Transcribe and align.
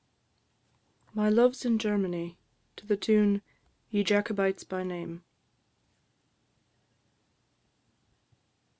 MY 1.13 1.29
LUVE'S 1.29 1.63
IN 1.63 1.77
GERMANY. 1.77 2.35
TUNE 2.75 3.35
_"Ye 3.91 4.03
Jacobites 4.03 4.63
by 4.63 4.81
name." 4.81 5.23